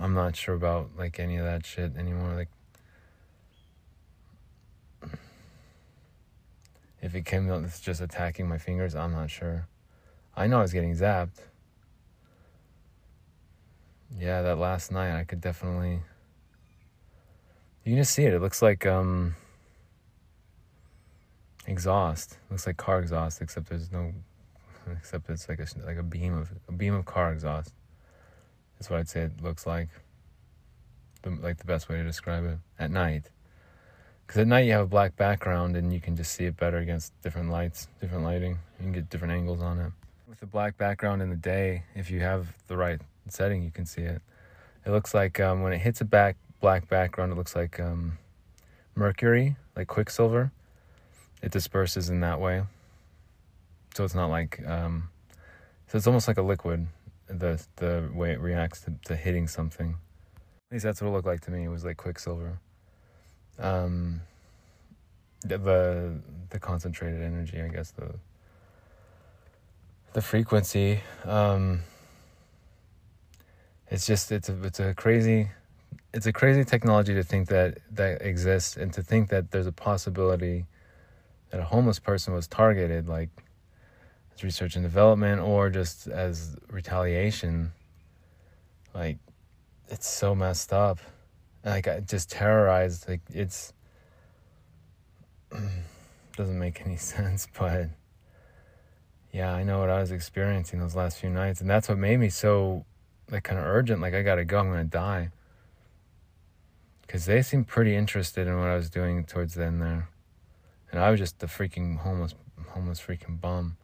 [0.00, 2.34] I'm not sure about like any of that shit anymore.
[2.34, 2.48] Like,
[7.04, 9.68] if it came out, it's just attacking my fingers, I'm not sure.
[10.34, 11.38] I know I was getting zapped.
[14.18, 16.00] Yeah, that last night I could definitely.
[17.84, 18.32] You can just see it.
[18.32, 19.36] It looks like um
[21.66, 22.38] exhaust.
[22.50, 24.12] Looks like car exhaust, except there's no,
[24.90, 27.74] except it's like a like a beam of a beam of car exhaust.
[28.78, 29.90] That's what I'd say it looks like.
[31.20, 33.28] The, like the best way to describe it at night.
[34.26, 36.78] Because at night you have a black background and you can just see it better
[36.78, 38.58] against different lights, different lighting.
[38.78, 39.92] You can get different angles on it.
[40.28, 43.86] With the black background in the day, if you have the right setting, you can
[43.86, 44.22] see it.
[44.86, 48.18] It looks like um, when it hits a back black background, it looks like um,
[48.94, 50.50] mercury, like quicksilver
[51.44, 52.62] it disperses in that way.
[53.94, 55.10] So it's not like um,
[55.86, 56.86] so it's almost like a liquid.
[57.28, 59.96] The the way it reacts to, to hitting something.
[60.70, 61.64] At least that's what it looked like to me.
[61.64, 62.58] It was like quicksilver.
[63.58, 64.20] Um,
[65.42, 66.14] the, the
[66.50, 68.14] the concentrated energy, I guess the
[70.12, 71.00] the frequency.
[71.24, 71.80] Um,
[73.90, 75.50] it's just it's a it's a crazy
[76.12, 79.72] it's a crazy technology to think that that exists and to think that there's a
[79.72, 80.64] possibility
[81.50, 83.28] that a homeless person was targeted, like
[84.34, 87.72] as research and development or just as retaliation,
[88.94, 89.18] like
[89.88, 90.98] it's so messed up.
[91.64, 93.08] Like just terrorized.
[93.08, 93.72] Like it's
[96.36, 97.88] doesn't make any sense, but
[99.32, 102.18] yeah, I know what I was experiencing those last few nights, and that's what made
[102.18, 102.84] me so
[103.30, 104.00] like kind of urgent.
[104.00, 104.58] Like I gotta go.
[104.58, 105.30] I'm gonna die.
[107.02, 110.08] Because they seemed pretty interested in what I was doing towards the end there
[110.94, 112.36] and I was just the freaking homeless
[112.68, 113.76] homeless freaking bum.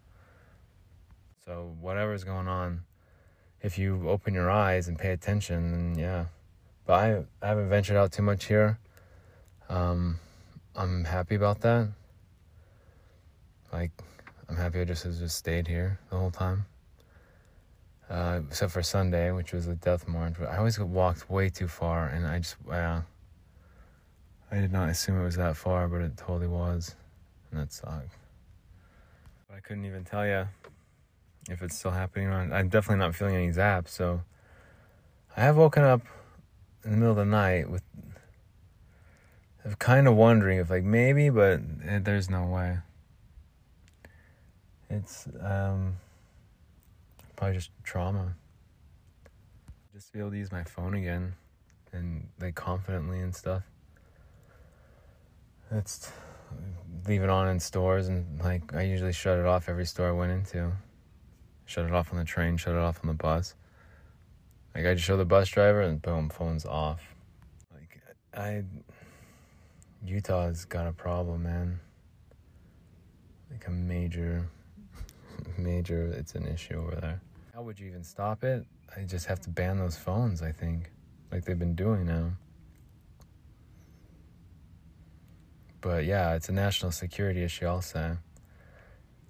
[1.45, 2.83] So whatever's going on,
[3.61, 6.27] if you open your eyes and pay attention, then yeah.
[6.91, 8.77] But I, I haven't ventured out too much here.
[9.69, 10.19] Um,
[10.75, 11.87] I'm happy about that.
[13.73, 13.93] Like,
[14.49, 16.67] I'm happy I just just stayed here the whole time.
[18.11, 20.35] Uh, except for Sunday, which was a death march.
[20.37, 23.03] But I always walked way too far, and I just, yeah.
[24.51, 26.97] I did not assume it was that far, but it totally was.
[27.53, 28.17] And that sucked.
[29.49, 30.49] But I couldn't even tell you
[31.49, 32.33] if it's still happening.
[32.33, 34.23] I'm definitely not feeling any zaps, so
[35.37, 36.03] I have woken up
[36.85, 37.83] in the middle of the night with
[39.65, 42.79] I'm kind of wondering if like maybe, but it, there's no way.
[44.89, 45.97] It's um
[47.37, 48.35] probably just trauma.
[49.95, 51.35] Just to be able to use my phone again
[51.93, 53.63] and like confidently and stuff.
[55.71, 56.11] It's
[57.07, 60.13] leave it on in stores and like I usually shut it off every store I
[60.13, 60.73] went into.
[61.67, 63.55] Shut it off on the train, shut it off on the bus.
[64.75, 67.03] Like I just show the bus driver and boom, phone's off.
[67.73, 68.01] Like
[68.35, 68.63] I
[70.05, 71.81] Utah's got a problem, man.
[73.51, 74.49] Like a major
[75.59, 77.21] major it's an issue over there.
[77.55, 78.65] How would you even stop it?
[78.97, 80.91] I just have to ban those phones, I think.
[81.31, 82.33] Like they've been doing now.
[85.81, 87.83] But yeah, it's a national security issue, I'll.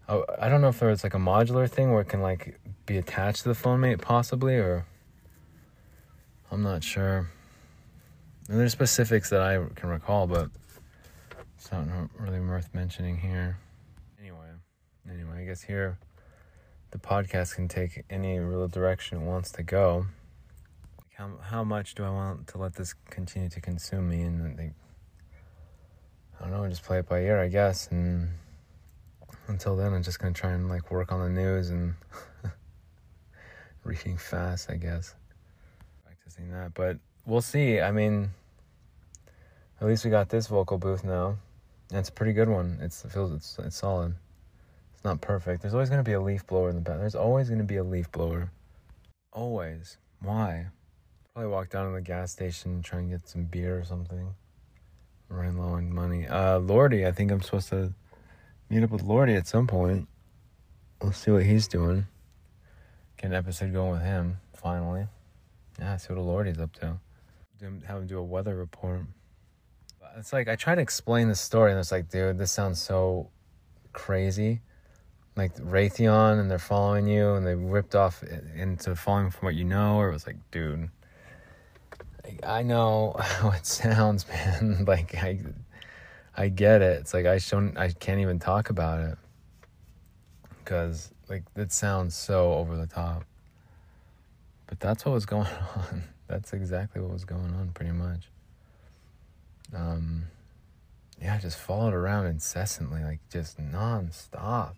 [0.08, 2.98] Oh, I don't know if there's like a modular thing where it can like be
[2.98, 4.84] attached to the phone mate, possibly, or
[6.52, 7.28] I'm not sure.
[8.48, 10.50] And there's specifics that I can recall, but
[11.56, 11.86] it's not
[12.18, 13.58] really worth mentioning here.
[14.18, 14.48] Anyway,
[15.08, 15.98] anyway, I guess here
[16.90, 20.06] the podcast can take any real direction it wants to go.
[21.16, 24.22] How how much do I want to let this continue to consume me?
[24.22, 24.72] And think
[26.40, 27.88] I don't know, just play it by ear, I guess.
[27.92, 28.30] And
[29.46, 31.94] until then, I'm just gonna try and like work on the news and
[33.84, 35.14] reading fast, I guess.
[36.30, 37.80] Practicing that, but we'll see.
[37.80, 38.30] I mean,
[39.80, 41.38] at least we got this vocal booth now.
[41.92, 42.78] It's a pretty good one.
[42.80, 44.14] It's, it feels it's it's solid.
[44.94, 45.62] It's not perfect.
[45.62, 46.98] There's always gonna be a leaf blower in the back.
[46.98, 48.52] There's always gonna be a leaf blower.
[49.32, 49.96] Always.
[50.20, 50.66] Why?
[51.34, 54.28] Probably walk down to the gas station, and try and get some beer or something.
[55.28, 56.28] Running low on money.
[56.28, 57.92] Uh, Lordy, I think I'm supposed to
[58.68, 60.06] meet up with Lordy at some point.
[61.02, 62.06] We'll see what he's doing.
[63.16, 65.08] Get an episode going with him, finally.
[65.80, 66.98] Yeah, see what Lordy's up to.
[67.86, 69.02] Have him do a weather report.
[70.16, 73.30] It's like I try to explain the story, and it's like, dude, this sounds so
[73.92, 74.60] crazy.
[75.36, 78.22] Like Raytheon, and they're following you, and they ripped off
[78.54, 79.96] into following from what you know.
[79.96, 80.90] Or it was like, dude,
[82.42, 84.84] I know how it sounds, man.
[84.88, 85.40] like I,
[86.36, 87.00] I get it.
[87.00, 87.78] It's like I shouldn't.
[87.78, 89.18] I can't even talk about it
[90.58, 93.24] because like it sounds so over the top.
[94.70, 96.04] But that's what was going on.
[96.28, 98.28] That's exactly what was going on, pretty much.
[99.74, 100.28] Um,
[101.20, 104.74] yeah, I just followed around incessantly, like just nonstop,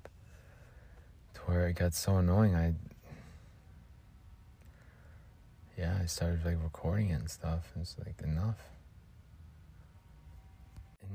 [1.35, 2.55] to where it got so annoying.
[2.55, 2.74] I,
[5.78, 7.70] yeah, I started like recording it and stuff.
[7.78, 8.59] It's like enough.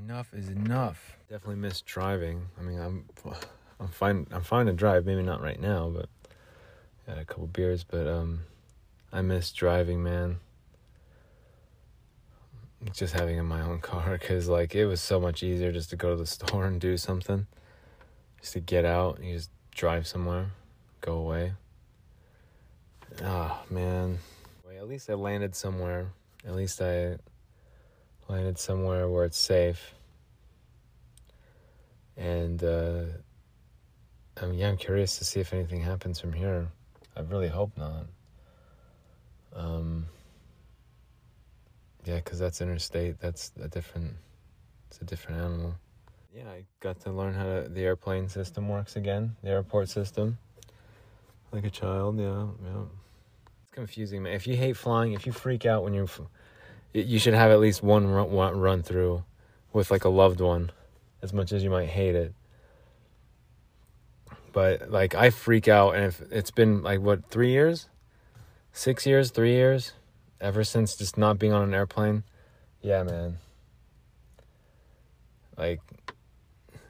[0.04, 1.16] Enough is enough.
[1.28, 2.46] Definitely miss driving.
[2.58, 3.04] I mean, I'm,
[3.80, 4.28] I'm fine.
[4.30, 5.04] I'm fine to drive.
[5.04, 6.08] Maybe not right now, but
[7.08, 7.82] had a couple beers.
[7.82, 8.42] But um,
[9.12, 10.40] I miss driving, man.
[12.92, 15.96] Just having in my own car because like it was so much easier just to
[15.96, 17.46] go to the store and do something.
[18.40, 20.50] Just to get out you just drive somewhere
[21.00, 21.52] go away.
[23.22, 24.18] Ah oh, man.
[24.76, 26.12] At least i landed somewhere.
[26.46, 27.16] At least i
[28.28, 29.94] landed somewhere where it's safe.
[32.16, 33.02] And uh
[34.40, 36.68] I mean, yeah, I'm curious to see if anything happens from here.
[37.16, 38.06] I really hope not.
[39.54, 40.06] Um,
[42.04, 43.20] yeah, because that's interstate.
[43.20, 44.12] That's a different.
[44.88, 45.74] It's a different animal.
[46.34, 49.36] Yeah, I got to learn how to, the airplane system works again.
[49.42, 50.38] The airport system.
[51.52, 52.82] Like a child, yeah, yeah.
[53.62, 54.34] It's confusing, man.
[54.34, 56.08] If you hate flying, if you freak out when you're,
[56.92, 59.24] you should have at least one run, run through
[59.72, 60.70] with like a loved one,
[61.22, 62.34] as much as you might hate it.
[64.52, 67.88] But like I freak out, and if it's been like what three years,
[68.78, 69.92] six years, three years,
[70.40, 72.22] ever since just not being on an airplane,
[72.80, 73.38] yeah, man.
[75.56, 75.80] Like,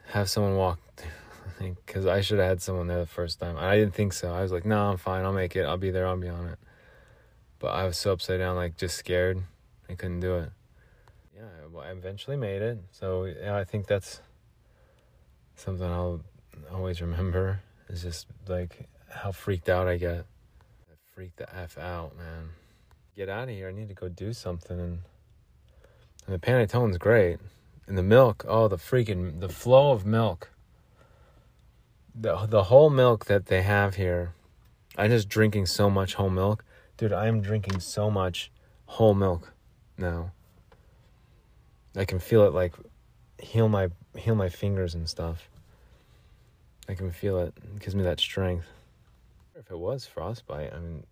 [0.08, 0.78] have someone walk.
[0.98, 3.56] I think, because I should have had someone there the first time.
[3.56, 4.32] I didn't think so.
[4.34, 5.24] I was like, no, I'm fine.
[5.24, 5.64] I'll make it.
[5.64, 6.06] I'll be there.
[6.06, 6.58] I'll be on it.
[7.58, 9.42] But I was so upside down, like just scared.
[9.88, 10.50] I couldn't do it.
[11.34, 12.78] Yeah, well, I eventually made it.
[12.92, 14.20] So yeah, I think that's
[15.56, 16.20] something I'll
[16.70, 17.60] always remember.
[17.88, 20.26] Is just like how freaked out I get.
[21.18, 22.50] Freak the f out, man
[23.18, 23.68] get out of here.
[23.68, 24.78] I need to go do something.
[24.78, 25.00] And,
[26.24, 27.38] and the panettone's great.
[27.88, 30.50] And the milk, oh, the freaking, the flow of milk.
[32.14, 34.34] The, the whole milk that they have here.
[34.96, 36.64] I'm just drinking so much whole milk.
[36.96, 38.52] Dude, I am drinking so much
[38.86, 39.52] whole milk
[39.96, 40.30] now.
[41.96, 42.74] I can feel it like
[43.40, 45.48] heal my heal my fingers and stuff.
[46.88, 47.54] I can feel it.
[47.56, 48.66] It gives me that strength.
[49.58, 51.02] If it was frostbite, I mean,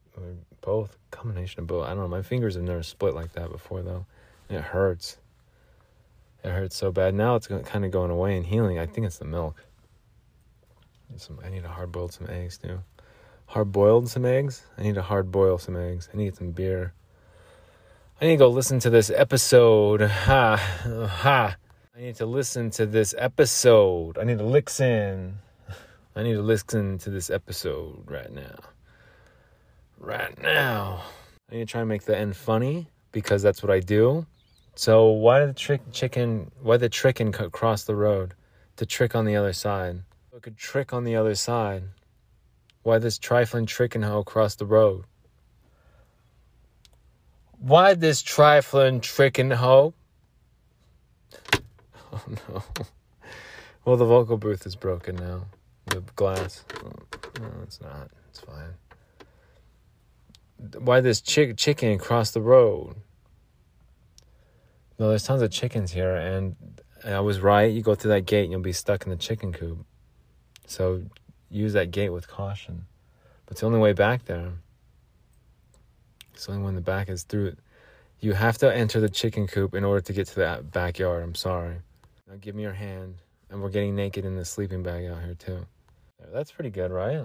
[0.61, 1.85] both combination of both.
[1.85, 2.09] I don't know.
[2.09, 4.07] My fingers have never split like that before though,
[4.49, 5.17] it hurts.
[6.45, 7.15] It hurts so bad.
[7.15, 8.79] Now it's kind of going away and healing.
[8.79, 9.65] I think it's the milk.
[11.17, 12.79] Some, I need to hard boil some eggs too.
[13.47, 14.65] Hard boiled some eggs.
[14.79, 16.09] I need to hard boil some eggs.
[16.15, 16.93] I need some beer.
[18.21, 20.03] I need to go listen to this episode.
[20.03, 21.57] Ha ha.
[21.97, 24.19] I need to listen to this episode.
[24.19, 25.39] I need to listen.
[26.17, 28.57] I need to listen to this episode right now
[29.99, 31.03] right now.
[31.51, 34.27] I need to try and make the end funny because that's what I do.
[34.75, 36.51] So why did the trick chicken?
[36.63, 38.35] Why the chicken cross the road
[38.77, 40.03] to trick on the other side?
[40.35, 41.85] It could trick on the other side.
[42.83, 45.05] Why this trifling chicken hoe cross the road?
[47.59, 49.95] Why this trifling chicken hoe?
[52.13, 52.63] Oh no.
[53.85, 55.47] Well, the vocal booth is broken now.
[55.87, 56.65] The glass.
[57.41, 58.11] No, it's not.
[58.29, 58.75] It's fine.
[60.79, 62.97] Why this chick chicken cross the road?
[64.99, 66.57] No, there's tons of chickens here, and
[67.05, 67.71] I was right.
[67.71, 69.85] You go through that gate, and you'll be stuck in the chicken coop.
[70.67, 71.03] So
[71.51, 72.87] use that gate with caution.
[73.45, 74.53] But it's the only way back there.
[76.35, 77.59] It's the only one the back is through it.
[78.21, 81.23] You have to enter the chicken coop in order to get to that uh, backyard.
[81.23, 81.77] I'm sorry.
[82.29, 83.17] Now give me your hand.
[83.51, 85.67] And we're getting naked in the sleeping bag out here too.
[86.33, 87.25] That's pretty good, right?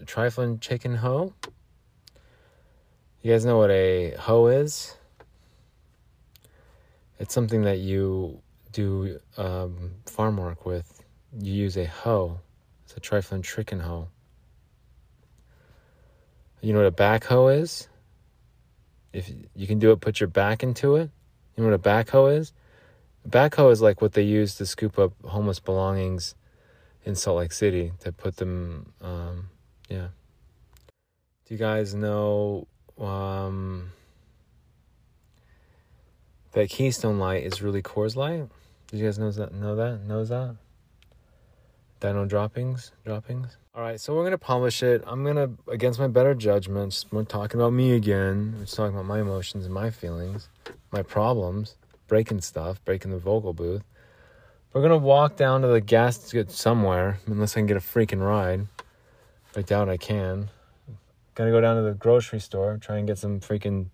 [0.00, 1.32] A trifling chicken hoe.
[3.22, 4.96] You guys know what a hoe is?
[7.18, 8.40] It's something that you
[8.72, 11.02] do um, farm work with.
[11.38, 12.40] You use a hoe.
[12.84, 14.08] It's a trifling chicken hoe.
[16.60, 17.88] You know what a backhoe is?
[19.12, 21.10] If you can do it, put your back into it.
[21.56, 22.52] You know what a backhoe is?
[23.24, 26.34] A backhoe is like what they use to scoop up homeless belongings
[27.10, 28.92] in Salt Lake City to put them.
[29.02, 29.50] Um,
[29.88, 30.08] yeah.
[31.44, 32.66] Do you guys know
[32.98, 33.90] um,
[36.52, 38.48] that Keystone Light is really Coors Light?
[38.86, 39.52] Did you guys know that?
[39.52, 40.00] Know that?
[40.04, 40.56] Knows that?
[41.98, 43.58] Dino droppings, droppings.
[43.74, 45.04] All right, so we're gonna publish it.
[45.06, 48.54] I'm gonna, against my better judgment, we're talking about me again.
[48.58, 50.48] We're talking about my emotions and my feelings,
[50.92, 53.82] my problems, breaking stuff, breaking the vocal booth.
[54.72, 57.80] We're gonna walk down to the gas to get somewhere, unless I can get a
[57.80, 58.68] freaking ride.
[59.56, 60.48] I doubt I can.
[61.34, 63.86] Gonna go down to the grocery store, try and get some freaking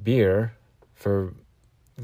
[0.00, 0.52] beer
[0.94, 1.34] for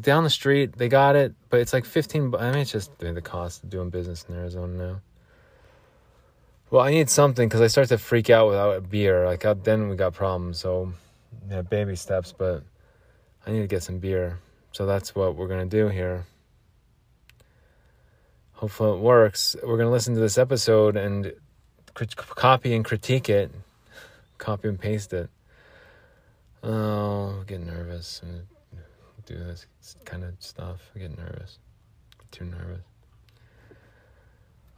[0.00, 0.76] down the street.
[0.76, 2.34] They got it, but it's like 15.
[2.34, 5.00] I mean, it's just the cost of doing business in Arizona now.
[6.70, 9.24] Well, I need something because I start to freak out without a beer.
[9.26, 10.58] Like then we got problems.
[10.58, 10.92] So
[11.48, 12.64] yeah, baby steps, but
[13.46, 14.40] I need to get some beer.
[14.72, 16.24] So that's what we're gonna do here.
[18.62, 19.56] Hopefully it works.
[19.60, 21.32] We're gonna listen to this episode and
[22.14, 23.50] copy and critique it,
[24.38, 25.30] copy and paste it.
[26.62, 28.22] Oh, I get nervous.
[28.22, 28.46] and
[29.26, 29.66] Do this
[30.04, 30.92] kind of stuff.
[30.94, 31.58] I get nervous.
[32.30, 32.84] Too nervous.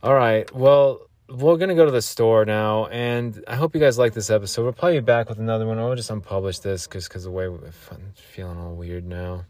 [0.03, 0.51] All right.
[0.55, 4.31] Well we're gonna go to the store now, and I hope you guys like this
[4.31, 4.63] episode.
[4.63, 7.45] We'll probably be back with another one, we'll just unpublish this because because the way
[7.45, 9.45] I'm feeling all weird now.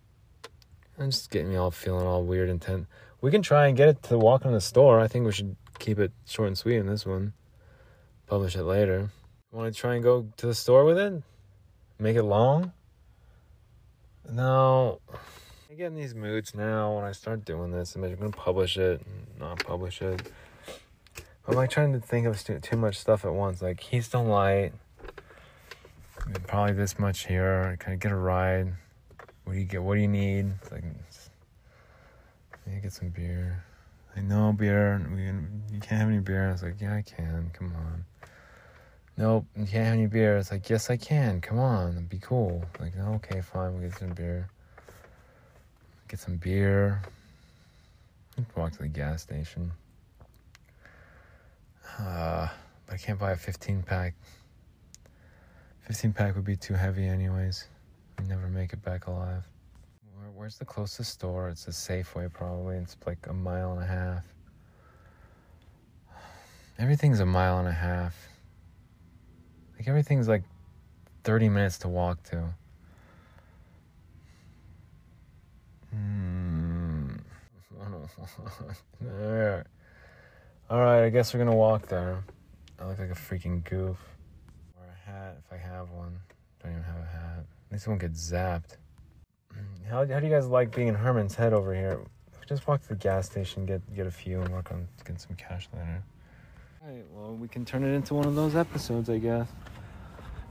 [0.98, 2.88] I'm just getting me all feeling all weird and tense.
[3.24, 5.00] We can try and get it to walk in the store.
[5.00, 7.32] I think we should keep it short and sweet in this one.
[8.26, 9.08] Publish it later.
[9.50, 11.22] Want to try and go to the store with it?
[11.98, 12.74] Make it long?
[14.30, 15.00] No.
[15.70, 17.96] I get in these moods now when I start doing this.
[17.96, 19.00] I'm gonna publish it,
[19.40, 20.30] not publish it.
[21.48, 23.62] I'm like trying to think of too, too much stuff at once.
[23.62, 24.74] Like Keystone Light,
[26.46, 27.74] probably this much here.
[27.80, 28.74] Can I get a ride?
[29.44, 29.82] What do you get?
[29.82, 30.52] What do you need?
[30.60, 30.84] It's like,
[32.66, 33.64] you get some beer.
[34.16, 35.04] I know beer.
[35.12, 35.24] We
[35.74, 36.48] you can't have any beer.
[36.48, 37.50] I was like, yeah, I can.
[37.52, 38.04] Come on.
[39.16, 40.36] Nope, you can't have any beer.
[40.38, 41.40] It's like, yes, I can.
[41.40, 42.64] Come on, be cool.
[42.80, 43.72] Like, no, okay, fine.
[43.72, 44.48] We'll get some beer.
[46.08, 47.00] Get some beer.
[48.56, 49.70] Walk to the gas station.
[52.00, 52.48] Uh,
[52.86, 54.14] but I can't buy a 15 pack.
[55.86, 57.68] 15 pack would be too heavy, anyways.
[58.18, 59.44] I'd never make it back alive.
[60.44, 61.48] Where, where's the closest store?
[61.48, 62.76] It's a Safeway, probably.
[62.76, 64.24] It's like a mile and a half.
[66.78, 68.14] Everything's a mile and a half.
[69.78, 70.42] Like, everything's like
[71.22, 72.44] 30 minutes to walk to.
[75.90, 77.14] Hmm.
[80.70, 82.22] Alright, I guess we're gonna walk there.
[82.78, 83.96] I look like a freaking goof.
[84.76, 86.20] Or a hat if I have one.
[86.62, 87.46] Don't even have a hat.
[87.68, 88.76] At least I won't get zapped.
[89.90, 92.00] How, how do you guys like being in Herman's Head over here?
[92.48, 95.34] Just walk to the gas station, get get a few, and work on getting some
[95.36, 96.02] cash later.
[96.82, 99.48] Alright, well, we can turn it into one of those episodes, I guess.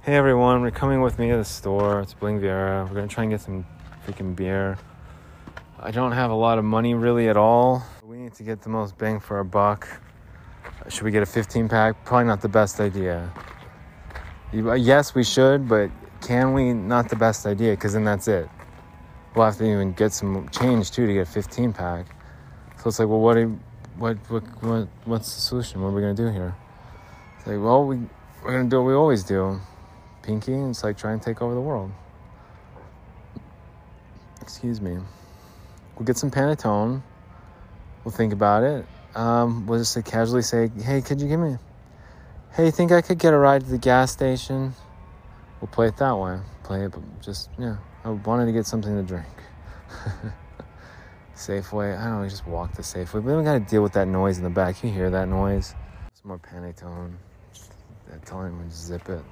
[0.01, 2.01] Hey everyone, we're coming with me to the store.
[2.01, 2.87] It's Bling Viera.
[2.87, 3.65] We're gonna try and get some
[4.07, 4.77] freaking beer.
[5.79, 7.83] I don't have a lot of money really at all.
[8.03, 9.87] We need to get the most bang for our buck.
[10.89, 12.03] Should we get a 15 pack?
[12.05, 13.31] Probably not the best idea.
[14.53, 15.91] Uh, yes, we should, but
[16.21, 16.73] can we?
[16.73, 18.49] Not the best idea because then that's it.
[19.35, 22.05] We'll have to even get some change too to get a 15 pack.
[22.77, 23.37] So it's like, well, what,
[23.97, 25.81] what, what, what, what's the solution?
[25.81, 26.55] What are we gonna do here?
[27.37, 27.97] It's like, well, we,
[28.43, 29.59] we're gonna do what we always do.
[30.21, 31.91] Pinky, it's like try and take over the world.
[34.41, 34.97] Excuse me.
[35.95, 37.01] We'll get some panettone.
[38.03, 41.57] We'll think about it um, we'll just casually say, "Hey, could you give me?
[42.53, 44.73] Hey, think I could get a ride to the gas station?"
[45.61, 46.39] We'll play it that way.
[46.63, 47.77] Play it, but just yeah.
[48.03, 49.25] I wanted to get something to drink.
[51.35, 51.97] Safeway.
[51.97, 53.23] I don't know, just walk to Safeway.
[53.23, 54.83] But we gotta deal with that noise in the back.
[54.83, 55.75] You hear that noise?
[56.13, 57.13] Some more panettone.
[58.25, 59.23] Telling him to zip it.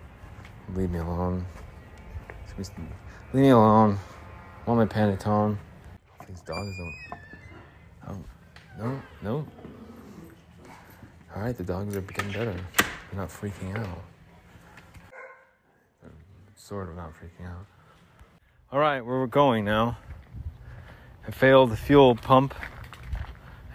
[0.75, 1.45] Leave me alone.
[2.57, 2.69] Leave
[3.34, 3.97] me alone.
[4.65, 5.57] I want my panettone.
[6.27, 6.95] These dogs don't.
[8.07, 8.17] Oh,
[8.77, 9.47] no, no.
[11.36, 12.53] All right, the dogs are getting better.
[12.53, 14.01] They're not freaking out.
[16.64, 17.66] Sort of not freaking out.
[18.72, 19.97] All right, where we're going now.
[21.28, 22.53] I failed the fuel pump.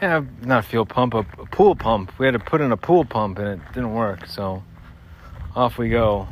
[0.01, 2.17] Yeah, not a fuel pump, a, a pool pump.
[2.19, 4.63] We had to put in a pool pump and it didn't work, so
[5.57, 6.29] off we go.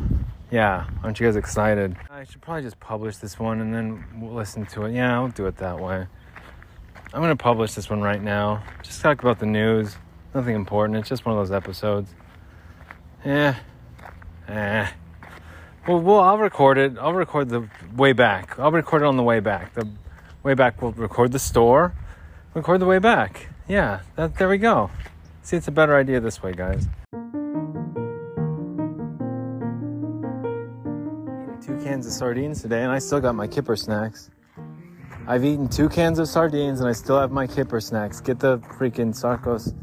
[0.53, 1.97] Yeah, aren't you guys excited?
[2.09, 4.95] I should probably just publish this one and then we'll listen to it.
[4.95, 6.07] Yeah, I'll do it that way.
[7.13, 8.63] I'm gonna publish this one right now.
[8.85, 9.97] Just talk about the news.
[10.35, 11.01] Nothing important.
[11.01, 12.15] It's just one of those episodes.
[13.25, 13.57] Yeah.
[14.47, 14.87] Eh.
[15.87, 16.97] Well, well, I'll record it.
[16.99, 18.59] I'll record the way back.
[18.59, 19.75] I'll record it on the way back.
[19.75, 19.87] The
[20.43, 21.93] way back, we'll record the store,
[22.55, 23.49] record the way back.
[23.69, 24.91] Yeah, that, there we go.
[25.43, 26.89] See, it's a better idea this way, guys.
[31.63, 34.31] Two cans of sardines today, and I still got my kipper snacks.
[35.27, 38.23] I've eaten two cans of sardines, and I still have my kipper snacks.
[38.23, 39.75] Get the freaking Sarcos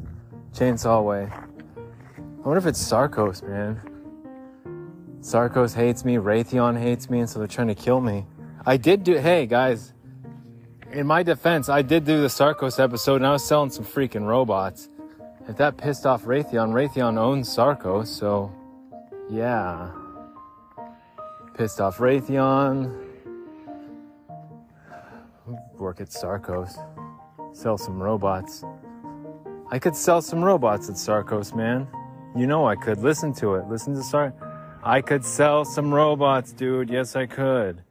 [0.51, 1.29] chainsaw way.
[1.31, 3.79] I wonder if it's Sarcos, man.
[5.21, 8.25] Sarcos hates me, Raytheon hates me, and so they're trying to kill me.
[8.65, 9.93] I did do, hey guys,
[10.91, 14.25] in my defense, I did do the Sarcos episode and I was selling some freaking
[14.25, 14.89] robots.
[15.47, 18.51] If that pissed off Raytheon, Raytheon owns Sarcos, so
[19.29, 19.91] yeah.
[21.55, 23.07] Pissed off Raytheon.
[25.77, 26.75] Work at Sarcos.
[27.55, 28.63] Sell some robots.
[29.71, 31.87] I could sell some robots at Sarcos, man.
[32.35, 32.99] You know I could.
[32.99, 33.67] Listen to it.
[33.67, 34.50] Listen to Sarcos.
[34.83, 36.89] I could sell some robots, dude.
[36.89, 37.83] Yes, I could.